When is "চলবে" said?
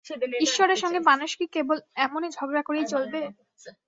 2.93-3.21